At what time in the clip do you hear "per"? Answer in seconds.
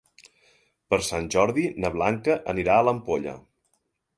0.93-0.99